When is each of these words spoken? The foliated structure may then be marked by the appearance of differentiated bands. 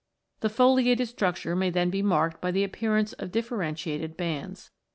The 0.39 0.49
foliated 0.49 1.07
structure 1.07 1.55
may 1.55 1.69
then 1.69 1.91
be 1.91 2.01
marked 2.01 2.41
by 2.41 2.49
the 2.49 2.63
appearance 2.63 3.13
of 3.13 3.31
differentiated 3.31 4.17
bands. 4.17 4.71